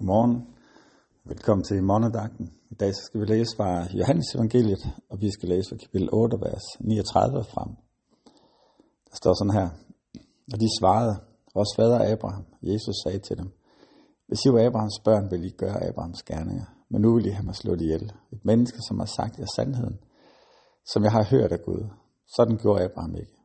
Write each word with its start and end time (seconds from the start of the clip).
Godmorgen. 0.00 0.46
Velkommen 1.24 1.64
til 1.64 1.82
morgendagten. 1.82 2.46
I 2.70 2.74
dag 2.74 2.94
så 2.94 3.02
skal 3.04 3.20
vi 3.20 3.26
læse 3.26 3.56
fra 3.56 3.70
Johannes 3.98 4.34
evangeliet, 4.34 4.84
og 5.10 5.20
vi 5.20 5.30
skal 5.30 5.48
læse 5.48 5.68
fra 5.68 5.76
kapitel 5.76 6.08
8, 6.12 6.36
vers 6.40 6.64
39 6.80 7.44
frem. 7.44 7.70
Der 9.08 9.16
står 9.20 9.34
sådan 9.38 9.56
her. 9.60 9.68
Og 10.52 10.58
de 10.62 10.68
svarede, 10.78 11.14
vores 11.54 11.72
fader 11.76 12.12
Abraham, 12.12 12.46
Jesus 12.62 12.96
sagde 13.04 13.18
til 13.18 13.36
dem, 13.40 13.48
hvis 14.28 14.44
I 14.46 14.48
var 14.48 14.66
Abrahams 14.66 14.98
børn, 15.04 15.30
ville 15.30 15.46
I 15.46 15.50
gøre 15.50 15.78
Abrahams 15.88 16.22
gerninger, 16.22 16.66
men 16.90 17.02
nu 17.02 17.14
vil 17.14 17.26
I 17.26 17.30
have 17.38 17.46
mig 17.46 17.56
slået 17.56 17.80
ihjel. 17.80 18.12
Et 18.32 18.44
menneske, 18.44 18.78
som 18.88 18.98
har 18.98 19.10
sagt 19.16 19.38
jer 19.38 19.46
sandheden, 19.56 19.98
som 20.92 21.04
jeg 21.04 21.12
har 21.12 21.24
hørt 21.34 21.52
af 21.52 21.60
Gud. 21.68 21.82
Sådan 22.36 22.56
gjorde 22.62 22.84
Abraham 22.84 23.14
ikke. 23.14 23.36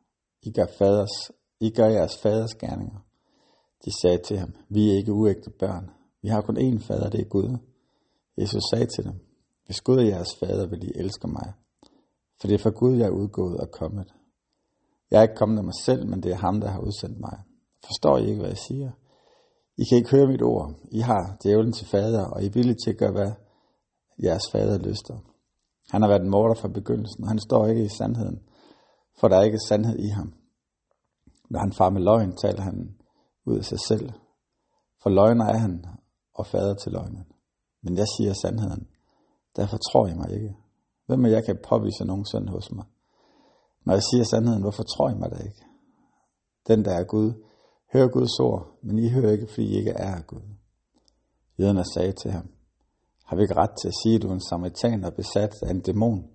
I 0.42 0.52
gør, 0.52 0.68
faders, 0.80 1.16
I 1.60 1.70
gør 1.78 1.88
jeres 1.88 2.18
faders 2.24 2.56
gerninger. 2.56 3.00
De 3.86 3.92
sagde 4.02 4.22
til 4.28 4.38
ham, 4.38 4.54
vi 4.70 4.90
er 4.90 4.96
ikke 4.98 5.14
uægte 5.14 5.52
børn, 5.60 5.95
vi 6.26 6.30
har 6.30 6.42
kun 6.42 6.58
én 6.58 6.80
fader, 6.88 7.10
det 7.10 7.22
er 7.22 7.30
Gud. 7.30 7.58
Jesus 8.38 8.64
sagde 8.72 8.86
til 8.86 9.04
dem, 9.04 9.14
hvis 9.66 9.82
Gud 9.82 9.98
er 9.98 10.02
jeres 10.02 10.36
fader, 10.40 10.68
vil 10.68 10.84
I 10.84 10.92
elske 10.96 11.28
mig. 11.28 11.54
For 12.40 12.48
det 12.48 12.54
er 12.54 12.64
for 12.64 12.80
Gud, 12.80 12.98
jeg 12.98 13.06
er 13.06 13.18
udgået 13.22 13.58
og 13.58 13.72
kommet. 13.72 14.14
Jeg 15.12 15.18
er 15.18 15.22
ikke 15.22 15.36
kommet 15.36 15.58
af 15.58 15.64
mig 15.64 15.74
selv, 15.82 16.08
men 16.08 16.24
det 16.24 16.32
er 16.32 16.36
ham, 16.36 16.62
der 16.62 16.70
har 16.70 16.80
udsendt 16.80 17.20
mig. 17.20 17.38
Forstår 17.86 18.18
I 18.18 18.28
ikke, 18.30 18.40
hvad 18.40 18.50
jeg 18.50 18.58
siger? 18.58 18.92
I 19.78 19.84
kan 19.84 19.98
ikke 19.98 20.12
høre 20.12 20.28
mit 20.28 20.42
ord. 20.42 20.74
I 20.92 21.00
har 21.00 21.38
djævlen 21.44 21.74
til 21.74 21.88
fader, 21.88 22.26
og 22.26 22.44
I 22.44 22.46
er 22.46 22.52
villige 22.52 22.78
til 22.84 22.92
at 22.92 22.98
gøre, 22.98 23.12
hvad 23.12 23.32
jeres 24.24 24.52
fader 24.52 24.78
lyster. 24.78 25.18
Han 25.92 26.02
har 26.02 26.10
været 26.10 26.22
en 26.22 26.32
morder 26.32 26.56
fra 26.56 26.68
begyndelsen, 26.68 27.24
og 27.24 27.30
han 27.30 27.40
står 27.40 27.68
ikke 27.68 27.84
i 27.84 27.96
sandheden, 27.98 28.40
for 29.20 29.28
der 29.28 29.38
er 29.38 29.44
ikke 29.44 29.68
sandhed 29.68 30.00
i 30.00 30.08
ham. 30.08 30.34
Når 31.50 31.60
han 31.60 31.74
far 31.74 31.90
med 31.90 32.02
løgn, 32.02 32.36
taler 32.36 32.62
han 32.62 32.96
ud 33.46 33.58
af 33.58 33.66
sig 33.66 33.80
selv. 33.80 34.10
For 35.02 35.10
løgner 35.10 35.46
er 35.46 35.58
han, 35.58 35.86
og 36.36 36.46
fader 36.48 36.74
til 36.74 36.92
løgnen. 36.92 37.26
Men 37.84 37.98
jeg 37.98 38.08
siger 38.18 38.34
sandheden. 38.34 38.88
Derfor 39.56 39.78
tror 39.78 40.08
I 40.08 40.14
mig 40.14 40.32
ikke. 40.32 40.56
Hvem 41.06 41.26
af 41.26 41.30
jer 41.30 41.42
kan 41.42 41.58
påvise 41.70 42.06
nogen 42.06 42.26
synd 42.26 42.50
hos 42.50 42.72
mig? 42.72 42.86
Når 43.86 43.94
jeg 43.94 44.04
siger 44.04 44.24
sandheden, 44.24 44.62
hvorfor 44.62 44.84
tror 44.84 45.10
I 45.10 45.16
mig 45.16 45.32
da 45.32 45.38
ikke? 45.44 45.64
Den, 46.68 46.86
der 46.86 46.92
er 46.92 47.04
Gud, 47.04 47.34
hører 47.94 48.08
Guds 48.08 48.40
ord, 48.40 48.78
men 48.82 49.00
I 49.00 49.10
hører 49.10 49.32
ikke, 49.32 49.48
fordi 49.48 49.68
I 49.68 49.78
ikke 49.78 49.92
er 49.92 50.22
Gud. 50.22 50.42
Jøderne 51.60 51.84
sagde 51.94 52.12
til 52.12 52.32
ham, 52.32 52.50
har 53.26 53.36
vi 53.36 53.42
ikke 53.42 53.56
ret 53.56 53.76
til 53.82 53.88
at 53.88 53.94
sige, 54.04 54.16
at 54.16 54.22
du 54.22 54.28
er 54.28 54.34
en 54.34 54.50
samaritaner 54.50 55.10
besat 55.10 55.54
af 55.64 55.70
en 55.70 55.82
dæmon? 55.82 56.28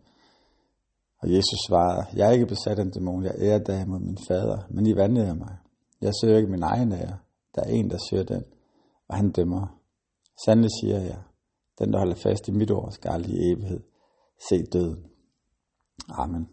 Og 1.23 1.33
Jesus 1.33 1.59
svarede, 1.69 2.07
jeg 2.17 2.29
er 2.29 2.33
ikke 2.33 2.47
besat 2.47 2.79
af 2.79 2.83
en 2.83 2.91
dæmon, 2.91 3.25
jeg 3.25 3.35
ærer 3.39 3.59
derimod 3.59 4.01
min 4.01 4.19
fader, 4.29 4.59
men 4.71 4.87
I 4.87 4.97
vandrer 4.97 5.35
mig. 5.35 5.57
Jeg 6.01 6.13
søger 6.21 6.37
ikke 6.37 6.51
min 6.51 6.63
egen 6.63 6.93
ære, 6.93 7.19
der 7.55 7.63
er 7.63 7.69
en, 7.69 7.91
der 7.91 7.99
søger 8.11 8.25
den, 8.25 8.45
og 9.09 9.17
han 9.17 9.31
dømmer. 9.31 9.80
Sandelig 10.45 10.71
siger 10.81 10.99
jeg, 10.99 11.23
den 11.79 11.93
der 11.93 11.99
holder 11.99 12.15
fast 12.15 12.49
i 12.49 12.51
mit 12.51 12.71
ord, 12.71 12.93
skal 12.93 13.11
aldrig 13.11 13.35
i 13.35 13.53
evighed 13.53 13.81
se 14.49 14.63
døden. 14.73 15.05
Amen. 16.09 16.49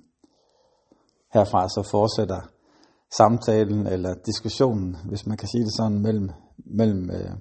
Herfra 1.34 1.70
så 1.70 1.88
fortsætter 1.92 2.42
samtalen 3.18 3.88
eller 3.88 4.16
diskussionen, 4.26 4.98
hvis 5.10 5.26
man 5.26 5.38
kan 5.38 5.48
sige 5.48 5.64
det 5.64 5.74
sådan, 5.78 6.00
mellem, 6.02 6.30
mellem 6.58 7.10
øh, 7.12 7.32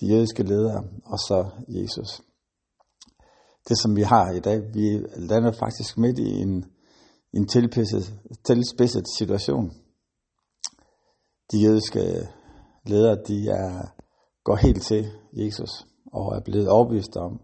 de 0.00 0.06
jødiske 0.06 0.42
ledere 0.42 0.84
og 1.04 1.18
så 1.18 1.50
Jesus. 1.68 2.22
Det 3.68 3.78
som 3.78 3.96
vi 3.96 4.02
har 4.02 4.30
i 4.32 4.40
dag, 4.40 4.74
vi 4.74 5.06
lander 5.16 5.52
faktisk 5.52 5.98
midt 5.98 6.18
i 6.18 6.28
en, 6.28 6.64
en 7.32 7.48
tilpidset, 7.48 8.14
tilspidset 8.44 9.04
situation. 9.18 9.72
De 11.52 11.58
jødiske 11.58 12.28
ledere, 12.86 13.16
de 13.28 13.48
er 13.48 13.99
går 14.50 14.56
helt 14.56 14.82
til 14.82 15.02
Jesus 15.32 15.72
og 16.12 16.36
er 16.36 16.40
blevet 16.40 16.68
overbevist 16.68 17.16
om, 17.16 17.40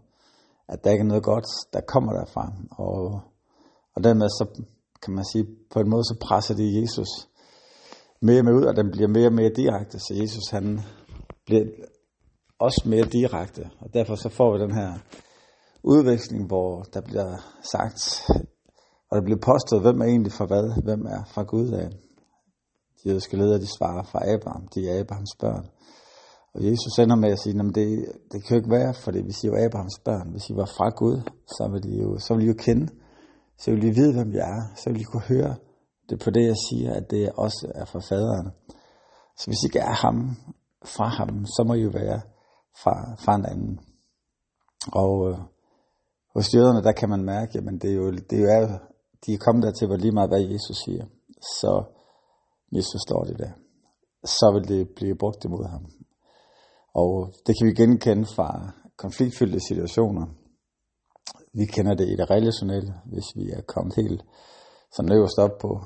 at 0.67 0.83
der 0.83 0.91
ikke 0.91 1.01
er 1.01 1.11
noget 1.13 1.23
godt, 1.23 1.47
der 1.73 1.81
kommer 1.93 2.11
derfra. 2.13 2.45
Og, 2.71 2.99
og 3.95 4.03
dermed 4.03 4.29
så 4.29 4.45
kan 5.03 5.13
man 5.13 5.25
sige, 5.31 5.45
på 5.73 5.79
en 5.79 5.89
måde 5.89 6.03
så 6.03 6.15
presser 6.27 6.55
det 6.55 6.81
Jesus 6.81 7.11
mere 8.21 8.39
og 8.39 8.45
mere 8.45 8.55
ud, 8.55 8.65
og 8.69 8.75
den 8.75 8.91
bliver 8.91 9.07
mere 9.07 9.27
og 9.27 9.33
mere 9.33 9.51
direkte. 9.61 9.99
Så 9.99 10.11
Jesus 10.21 10.45
han 10.51 10.79
bliver 11.45 11.65
også 12.59 12.81
mere 12.85 13.05
direkte, 13.05 13.63
og 13.79 13.93
derfor 13.93 14.15
så 14.15 14.29
får 14.29 14.53
vi 14.53 14.63
den 14.63 14.73
her 14.79 14.91
udveksling, 15.83 16.47
hvor 16.47 16.83
der 16.93 17.01
bliver 17.01 17.31
sagt, 17.73 17.99
og 19.09 19.13
der 19.17 19.23
bliver 19.23 19.41
påstået, 19.51 19.81
hvem 19.81 20.01
er 20.01 20.05
egentlig 20.05 20.31
fra 20.31 20.45
hvad, 20.45 20.83
hvem 20.83 21.05
er 21.05 21.23
fra 21.33 21.43
Gud 21.43 21.69
af. 21.71 21.89
De 22.97 23.09
jødiske 23.09 23.37
ledere, 23.37 23.59
de 23.59 23.75
svarer 23.77 24.03
fra 24.03 24.19
Abraham, 24.33 24.67
de 24.75 24.89
er 24.89 24.99
Abrahams 24.99 25.35
børn. 25.39 25.65
Og 26.57 26.65
Jesus 26.65 26.99
ender 26.99 27.15
med 27.15 27.31
at 27.31 27.39
sige, 27.39 27.59
at 27.59 27.75
det, 27.75 27.87
det 28.31 28.43
kan 28.43 28.51
jo 28.55 28.59
ikke 28.61 28.75
være, 28.79 28.93
for 28.93 29.11
hvis 29.11 29.43
I 29.43 29.47
var 29.51 29.65
Abrahams 29.65 29.99
børn, 30.05 30.31
hvis 30.31 30.49
I 30.49 30.55
var 30.55 30.69
fra 30.77 30.89
Gud, 30.89 31.17
så 31.55 31.69
ville 31.71 31.89
I 31.95 32.01
jo, 32.01 32.19
så 32.19 32.33
ville 32.33 32.45
I 32.45 32.51
jo 32.53 32.57
kende, 32.65 32.87
så 33.61 33.71
ville 33.71 33.87
I 33.87 33.95
vide, 33.99 34.13
hvem 34.13 34.31
jeg 34.33 34.47
er, 34.57 34.63
så 34.75 34.89
ville 34.89 35.01
I 35.01 35.11
kunne 35.11 35.27
høre 35.33 35.55
det 36.09 36.19
på 36.23 36.29
det, 36.29 36.43
jeg 36.51 36.57
siger, 36.69 36.93
at 36.93 37.11
det 37.11 37.31
også 37.45 37.71
er 37.75 37.85
fra 37.85 37.99
faderen. 38.09 38.47
Så 39.39 39.45
hvis 39.47 39.63
I 39.63 39.67
ikke 39.67 39.79
er 39.79 39.97
ham, 40.05 40.17
fra 40.95 41.07
ham, 41.07 41.45
så 41.45 41.63
må 41.67 41.73
I 41.73 41.81
jo 41.81 41.89
være 41.89 42.21
fra, 42.81 42.93
fra 43.23 43.35
en 43.35 43.45
anden. 43.45 43.79
Og 45.03 45.29
øh, 45.29 45.37
hos 46.35 46.53
jøderne, 46.53 46.83
der 46.83 46.91
kan 46.91 47.09
man 47.09 47.23
mærke, 47.23 47.57
at 47.57 47.81
det 47.81 47.91
er 47.91 47.95
jo, 47.95 48.11
det 48.11 48.39
er 48.53 48.59
jo, 48.61 48.67
de 49.25 49.33
er 49.33 49.43
kommet 49.45 49.63
dertil, 49.63 49.87
hvor 49.87 49.95
lige 49.95 50.11
meget 50.11 50.29
hvad 50.29 50.41
Jesus 50.53 50.77
siger, 50.85 51.05
så 51.59 51.83
misforstår 52.71 53.23
de 53.23 53.33
det. 53.43 53.51
Så 54.25 54.51
vil 54.53 54.67
det 54.67 54.89
blive 54.95 55.15
brugt 55.15 55.45
imod 55.45 55.65
ham. 55.69 55.85
Og 57.03 57.33
det 57.45 57.55
kan 57.57 57.67
vi 57.67 57.73
genkende 57.73 58.25
fra 58.35 58.49
konfliktfyldte 58.97 59.59
situationer. 59.59 60.25
Vi 61.53 61.65
kender 61.65 61.95
det 61.95 62.07
i 62.09 62.15
det 62.15 62.29
relationelle, 62.29 62.93
hvis 63.11 63.27
vi 63.35 63.45
er 63.57 63.61
kommet 63.61 63.95
helt 63.95 64.21
som 64.95 65.11
øverst 65.11 65.39
op 65.39 65.57
på 65.61 65.81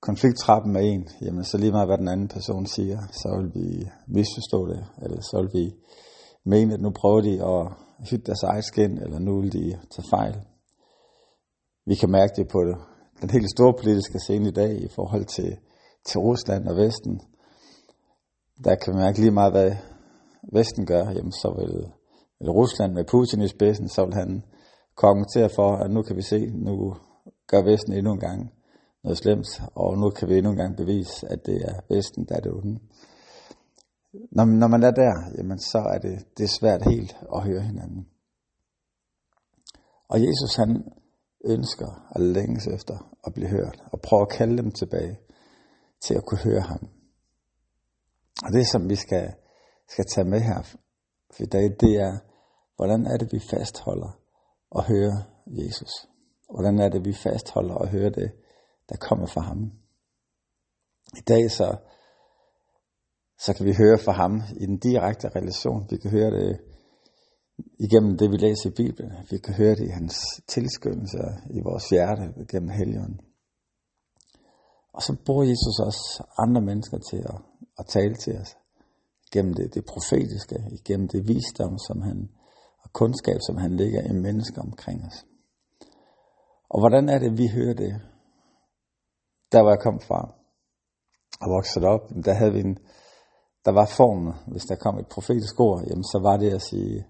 konflikttrappen 0.00 0.72
med 0.72 0.82
en, 0.92 1.08
jamen 1.22 1.44
så 1.44 1.58
lige 1.58 1.72
meget 1.72 1.88
hvad 1.88 1.98
den 1.98 2.08
anden 2.08 2.28
person 2.28 2.66
siger, 2.66 2.98
så 3.20 3.28
vil 3.38 3.50
vi 3.54 3.88
misforstå 4.06 4.66
det, 4.66 4.86
eller 5.02 5.20
så 5.20 5.36
vil 5.42 5.50
vi 5.60 5.66
mene, 6.44 6.74
at 6.74 6.80
nu 6.80 6.90
prøver 6.90 7.20
de 7.20 7.34
at 7.52 7.62
hytte 8.10 8.26
deres 8.26 8.42
eget 8.42 8.64
skin, 8.64 8.98
eller 8.98 9.18
nu 9.18 9.40
vil 9.40 9.52
de 9.52 9.78
tage 9.94 10.08
fejl. 10.10 10.36
Vi 11.86 11.94
kan 11.94 12.10
mærke 12.10 12.32
det 12.36 12.48
på 12.48 12.60
det. 12.68 12.76
den 13.20 13.30
helt 13.30 13.50
store 13.50 13.74
politiske 13.80 14.18
scene 14.18 14.48
i 14.48 14.52
dag 14.52 14.82
i 14.82 14.88
forhold 14.88 15.24
til, 15.24 15.56
til 16.06 16.18
Rusland 16.20 16.68
og 16.68 16.76
Vesten. 16.76 17.20
Der 18.64 18.74
kan 18.74 18.92
vi 18.92 18.98
mærke 18.98 19.20
lige 19.20 19.30
meget, 19.30 19.52
hvad 19.52 19.72
Vesten 20.52 20.86
gør, 20.86 21.04
jamen 21.10 21.32
så 21.32 21.54
vil, 21.58 21.92
vil 22.40 22.50
Rusland 22.50 22.92
med 22.92 23.04
Putin 23.04 23.42
i 23.42 23.48
spidsen, 23.48 23.88
så 23.88 24.04
vil 24.04 24.14
han 24.14 24.42
kommentere 24.94 25.48
for, 25.48 25.76
at 25.76 25.90
nu 25.90 26.02
kan 26.02 26.16
vi 26.16 26.22
se, 26.22 26.46
nu 26.46 26.94
gør 27.46 27.62
Vesten 27.62 27.92
endnu 27.92 28.12
en 28.12 28.20
gang 28.20 28.52
noget 29.04 29.18
slemt, 29.18 29.62
og 29.74 29.98
nu 29.98 30.10
kan 30.10 30.28
vi 30.28 30.38
endnu 30.38 30.50
en 30.50 30.56
gang 30.56 30.76
bevise, 30.76 31.28
at 31.32 31.46
det 31.46 31.56
er 31.68 31.94
Vesten, 31.94 32.24
der 32.28 32.36
er 32.36 32.40
det 32.40 32.52
onde. 32.52 32.80
Når, 34.32 34.44
når 34.44 34.66
man 34.66 34.82
er 34.82 34.90
der, 34.90 35.14
jamen 35.38 35.58
så 35.58 35.78
er 35.78 35.98
det, 35.98 36.38
det 36.38 36.44
er 36.44 36.48
svært 36.48 36.84
helt 36.84 37.16
at 37.34 37.42
høre 37.42 37.60
hinanden. 37.60 38.06
Og 40.08 40.18
Jesus 40.20 40.56
han 40.56 40.84
ønsker 41.44 42.08
at 42.14 42.20
længes 42.20 42.66
efter 42.66 43.16
at 43.26 43.34
blive 43.34 43.48
hørt, 43.48 43.82
og 43.92 44.00
prøve 44.00 44.22
at 44.22 44.28
kalde 44.38 44.56
dem 44.56 44.70
tilbage 44.70 45.18
til 46.00 46.14
at 46.14 46.24
kunne 46.26 46.38
høre 46.38 46.60
ham. 46.60 46.88
Og 48.44 48.52
det 48.52 48.66
som 48.66 48.88
vi 48.88 48.96
skal 48.96 49.34
skal 49.94 50.06
tage 50.14 50.30
med 50.34 50.40
her 50.40 50.62
for 50.62 51.42
i 51.42 51.46
dag, 51.46 51.62
det 51.80 51.92
er, 52.08 52.18
hvordan 52.76 53.06
er 53.06 53.16
det, 53.16 53.32
vi 53.32 53.40
fastholder 53.50 54.20
og 54.70 54.84
hører 54.84 55.16
Jesus? 55.46 55.92
Hvordan 56.54 56.78
er 56.78 56.88
det, 56.88 57.04
vi 57.04 57.12
fastholder 57.12 57.74
og 57.74 57.88
hører 57.88 58.10
det, 58.10 58.32
der 58.88 58.96
kommer 58.96 59.26
fra 59.26 59.40
ham? 59.40 59.72
I 61.16 61.20
dag 61.28 61.50
så, 61.50 61.76
så 63.38 63.54
kan 63.54 63.66
vi 63.66 63.74
høre 63.82 63.98
fra 63.98 64.12
ham 64.12 64.42
i 64.56 64.66
den 64.66 64.78
direkte 64.78 65.28
relation. 65.28 65.90
Vi 65.90 65.96
kan 65.96 66.10
høre 66.10 66.30
det 66.30 66.60
igennem 67.78 68.18
det, 68.18 68.30
vi 68.30 68.36
læser 68.36 68.70
i 68.70 68.74
Bibelen. 68.76 69.12
Vi 69.30 69.38
kan 69.38 69.54
høre 69.54 69.74
det 69.74 69.86
i 69.86 69.94
hans 69.98 70.16
tilskyndelse 70.46 71.18
i 71.50 71.60
vores 71.60 71.88
hjerte 71.88 72.22
gennem 72.50 72.70
helgen. 72.70 73.20
Og 74.92 75.02
så 75.02 75.16
bruger 75.26 75.44
Jesus 75.44 75.78
også 75.88 76.24
andre 76.38 76.60
mennesker 76.60 76.98
til 76.98 77.22
at, 77.32 77.38
at 77.78 77.86
tale 77.86 78.14
til 78.14 78.38
os 78.38 78.56
gennem 79.34 79.54
det, 79.54 79.74
det 79.74 79.84
profetiske, 79.92 80.56
gennem 80.88 81.08
det 81.08 81.28
visdom, 81.28 81.78
som 81.86 82.02
han, 82.02 82.18
og 82.82 82.88
kundskab, 82.92 83.38
som 83.46 83.56
han 83.56 83.76
ligger 83.76 84.02
i 84.02 84.12
mennesker 84.12 84.60
omkring 84.62 84.98
os. 85.08 85.18
Og 86.68 86.78
hvordan 86.80 87.08
er 87.08 87.18
det, 87.18 87.38
vi 87.38 87.46
hører 87.56 87.74
det? 87.74 87.92
Der 89.52 89.62
hvor 89.62 89.70
jeg 89.70 89.84
kom 89.86 90.00
fra 90.00 90.20
og 91.42 91.48
voksede 91.56 91.86
op, 91.86 92.04
der 92.24 92.34
havde 92.34 92.52
vi 92.52 92.60
en, 92.60 92.78
der 93.64 93.72
var 93.72 93.86
formen, 93.96 94.32
hvis 94.46 94.64
der 94.64 94.76
kom 94.76 94.98
et 94.98 95.08
profetisk 95.08 95.60
ord, 95.60 95.80
jamen 95.88 96.04
så 96.04 96.18
var 96.22 96.36
det 96.36 96.50
at 96.54 96.62
sige, 96.62 97.06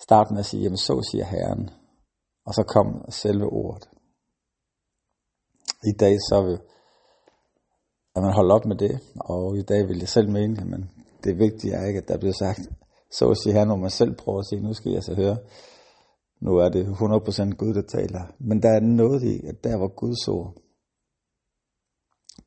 starten 0.00 0.34
med 0.34 0.40
at 0.40 0.46
sige, 0.46 0.62
jamen 0.62 0.76
så 0.76 1.08
siger 1.10 1.24
Herren, 1.24 1.70
og 2.46 2.54
så 2.54 2.62
kom 2.62 3.10
selve 3.10 3.46
ordet. 3.46 3.88
I 5.84 5.92
dag 6.00 6.16
så 6.28 6.42
vil, 6.46 6.58
at 8.14 8.22
man 8.22 8.32
holder 8.32 8.54
op 8.54 8.66
med 8.66 8.76
det, 8.76 9.00
og 9.20 9.56
i 9.58 9.62
dag 9.62 9.88
vil 9.88 9.98
jeg 9.98 10.08
selv 10.08 10.30
mene, 10.30 10.60
at 10.60 10.66
det 11.26 11.38
vigtige 11.38 11.74
er 11.74 11.86
ikke, 11.86 11.98
at 11.98 12.08
der 12.08 12.18
bliver 12.18 12.32
sagt 12.32 12.60
så 13.10 13.30
at 13.30 13.38
sige 13.38 13.52
her, 13.52 13.64
når 13.64 13.76
man 13.76 13.90
selv 13.90 14.16
prøver 14.16 14.38
at 14.38 14.46
sige, 14.46 14.62
nu 14.62 14.72
skal 14.74 14.92
jeg 14.92 15.02
så 15.02 15.14
høre, 15.14 15.36
nu 16.40 16.56
er 16.56 16.68
det 16.68 16.84
100% 16.86 17.56
Gud, 17.56 17.74
der 17.74 17.82
taler. 17.82 18.34
Men 18.38 18.62
der 18.62 18.68
er 18.68 18.80
noget 18.80 19.22
i, 19.22 19.46
at 19.46 19.64
der 19.64 19.76
hvor 19.76 19.94
Guds 19.94 20.28
ord 20.28 20.54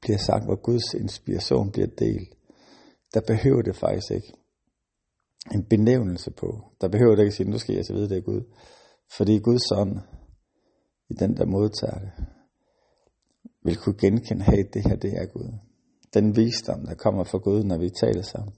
bliver 0.02 0.18
sagt, 0.18 0.46
hvor 0.46 0.56
Guds 0.56 0.94
inspiration 0.94 1.72
bliver 1.72 1.88
delt, 1.88 2.36
der 3.14 3.22
behøver 3.22 3.62
det 3.62 3.76
faktisk 3.76 4.12
ikke 4.12 4.34
en 5.54 5.64
benævnelse 5.64 6.32
på. 6.32 6.62
Der 6.82 6.88
behøver 6.88 7.16
det 7.16 7.24
ikke 7.24 7.32
at 7.32 7.34
sige, 7.34 7.50
nu 7.50 7.58
skal 7.58 7.76
jeg 7.76 7.86
så 7.86 7.94
vide, 7.94 8.10
det 8.10 8.18
er 8.18 8.22
Gud. 8.22 8.42
Fordi 9.18 9.40
Guds 9.40 9.72
ånd, 9.72 9.98
i 11.10 11.14
den 11.14 11.38
der 11.38 11.46
modtager 11.46 12.00
det, 12.00 12.12
vil 13.64 13.78
kunne 13.78 13.98
genkende, 13.98 14.44
hey, 14.44 14.64
det 14.74 14.84
her, 14.88 14.96
det 14.96 15.14
er 15.14 15.26
Gud. 15.26 15.54
Den 16.14 16.36
visdom, 16.36 16.86
der 16.86 16.96
kommer 16.96 17.24
fra 17.24 17.38
Gud, 17.38 17.64
når 17.64 17.78
vi 17.78 17.90
taler 17.90 18.22
sammen, 18.22 18.54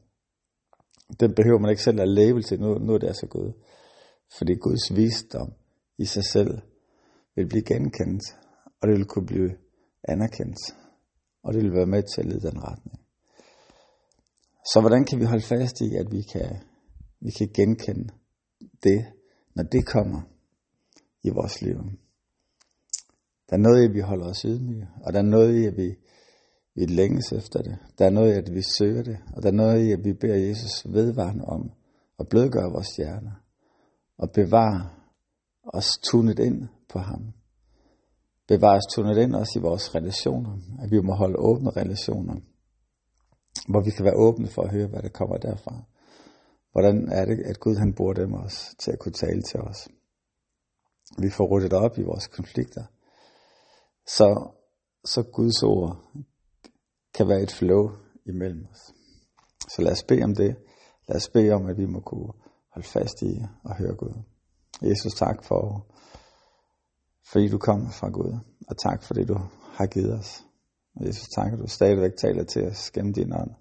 den 1.19 1.36
behøver 1.36 1.60
man 1.60 1.69
ikke 1.69 1.84
selv 1.84 2.02
at 2.02 2.08
label 2.08 2.44
til, 2.44 2.60
nu, 2.60 2.78
nu 2.78 2.94
er 2.94 2.98
det 2.98 3.08
altså 3.08 3.28
Gud. 3.28 3.52
Fordi 4.38 4.54
Guds 4.56 4.96
visdom 4.96 5.54
i 5.98 6.06
sig 6.06 6.24
selv 6.24 6.62
vil 7.36 7.48
blive 7.48 7.63
genkendt, 7.63 8.24
og 8.81 8.88
det 8.88 8.98
vil 8.98 9.06
kunne 9.06 9.25
blive 9.25 9.52
anerkendt, 10.04 10.58
og 11.44 11.54
det 11.54 11.63
vil 11.63 11.74
være 11.74 11.86
med 11.86 12.04
til 12.04 12.22
at 12.22 12.28
lede 12.28 12.52
den 12.52 12.63
retning. 12.63 13.00
Så 14.74 14.80
hvordan 14.80 15.06
kan 15.06 15.19
vi 15.19 15.25
holde 15.25 15.44
fast 15.44 15.81
i, 15.81 15.96
at 15.96 16.12
vi 16.12 16.22
kan, 16.22 16.50
vi 17.19 17.31
kan 17.31 17.50
genkende 17.54 18.10
det, 18.84 19.06
når 19.56 19.64
det 19.64 19.86
kommer 19.86 20.22
i 21.24 21.30
vores 21.30 21.62
liv? 21.62 21.78
Der 23.50 23.56
er 23.57 23.62
noget 23.62 23.81
i, 23.81 23.86
at 23.86 23.94
vi 23.94 24.00
holder 24.00 24.25
os 24.25 24.42
ydmyge, 24.42 24.88
og 25.04 25.14
der 25.14 25.19
er 25.19 25.24
noget 25.24 25.56
i, 25.60 25.66
at 25.66 25.78
vi, 25.78 25.96
vi 26.75 26.85
længes 26.85 27.31
efter 27.31 27.62
det. 27.62 27.77
Der 27.97 28.06
er 28.06 28.09
noget 28.09 28.33
i, 28.33 28.38
at 28.38 28.53
vi 28.53 28.62
søger 28.77 29.03
det, 29.03 29.18
og 29.35 29.44
der 29.44 29.50
er 29.50 29.53
noget 29.53 29.88
i, 29.88 29.91
at 29.91 30.03
vi 30.03 30.13
beder 30.13 30.35
Jesus 30.35 30.85
vedvarende 30.85 31.45
om 31.45 31.71
at 32.19 32.27
blødgøre 32.29 32.71
vores 32.71 32.95
hjerner 32.95 33.31
og 34.18 34.31
bevare 34.31 34.89
os 35.63 35.97
tunet 36.03 36.39
ind 36.39 36.68
på 36.89 37.00
ham. 37.00 37.33
Bevare 38.47 38.77
os 38.77 38.94
tunet 38.95 39.18
ind 39.18 39.35
også 39.35 39.59
i 39.59 39.62
vores 39.62 39.95
relationer, 39.95 40.57
at 40.83 40.91
vi 40.91 41.00
må 41.01 41.13
holde 41.13 41.39
åbne 41.39 41.69
relationer, 41.69 42.35
hvor 43.69 43.81
vi 43.81 43.91
kan 43.91 44.06
være 44.06 44.15
åbne 44.15 44.47
for 44.47 44.62
at 44.62 44.71
høre, 44.71 44.88
hvad 44.88 45.01
der 45.01 45.09
kommer 45.09 45.38
derfra. 45.38 45.83
Hvordan 46.71 47.09
er 47.09 47.25
det, 47.25 47.39
at 47.45 47.59
Gud 47.59 47.75
han 47.75 47.94
bruger 47.94 48.13
dem 48.13 48.33
os 48.33 48.75
til 48.79 48.91
at 48.91 49.00
kunne 49.00 49.12
tale 49.12 49.41
til 49.41 49.59
os. 49.59 49.89
Vi 51.18 51.29
får 51.29 51.47
ryddet 51.51 51.73
op 51.73 51.97
i 51.97 52.03
vores 52.03 52.27
konflikter, 52.27 52.83
så, 54.07 54.50
så 55.06 55.23
Guds 55.23 55.63
ord 55.63 56.12
kan 57.21 57.29
være 57.29 57.41
et 57.41 57.51
flow 57.51 57.91
imellem 58.25 58.65
os. 58.71 58.94
Så 59.73 59.81
lad 59.81 59.91
os 59.91 60.03
bede 60.03 60.23
om 60.23 60.35
det. 60.35 60.56
Lad 61.07 61.18
os 61.18 61.29
bede 61.29 61.51
om, 61.51 61.65
at 61.65 61.77
vi 61.77 61.85
må 61.85 62.00
kunne 62.00 62.33
holde 62.73 62.88
fast 62.88 63.21
i 63.21 63.41
og 63.63 63.75
høre 63.75 63.95
Gud. 63.95 64.15
Jesus, 64.81 65.13
tak 65.13 65.44
for, 65.44 65.88
fordi 67.31 67.47
du 67.50 67.57
kom 67.57 67.91
fra 67.91 68.09
Gud, 68.09 68.39
og 68.68 68.77
tak 68.77 69.03
for 69.03 69.13
det, 69.13 69.27
du 69.27 69.38
har 69.77 69.85
givet 69.85 70.13
os. 70.19 70.44
Og 70.95 71.07
Jesus, 71.07 71.27
tak, 71.35 71.53
at 71.53 71.59
du 71.59 71.68
stadigvæk 71.68 72.12
taler 72.18 72.44
til 72.44 72.68
os 72.68 72.91
gennem 72.91 73.13
din 73.13 73.33
ånd. 73.33 73.51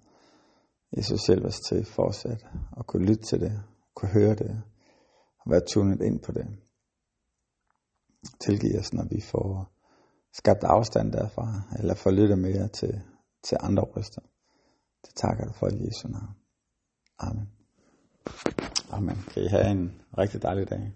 Jesus, 0.97 1.27
hjælp 1.27 1.45
os 1.45 1.59
til 1.59 1.85
fortsat 1.85 2.45
at 2.77 2.87
kunne 2.87 3.05
lytte 3.05 3.23
til 3.23 3.39
det, 3.39 3.63
kunne 3.95 4.11
høre 4.11 4.35
det, 4.35 4.61
og 5.39 5.51
være 5.51 5.61
tunet 5.67 6.01
ind 6.01 6.19
på 6.19 6.31
det. 6.31 6.47
Tilgiv 8.39 8.79
os, 8.79 8.93
når 8.93 9.05
vi 9.09 9.21
får 9.21 9.71
skabt 10.33 10.63
afstand 10.63 11.11
derfra, 11.11 11.61
eller 11.79 11.93
får 11.93 12.11
lyttet 12.11 12.39
mere 12.39 12.67
til, 12.67 13.01
til 13.43 13.57
andre 13.61 13.83
røster. 13.83 14.21
Det 15.05 15.15
takker 15.15 15.45
du 15.45 15.53
for 15.53 15.67
i 15.67 15.85
Jesu 15.87 16.07
navn. 16.07 16.35
Amen. 17.19 17.49
Amen. 18.91 19.17
Kan 19.33 19.43
I 19.43 19.47
have 19.47 19.71
en 19.71 20.01
rigtig 20.17 20.41
dejlig 20.41 20.69
dag. 20.69 20.93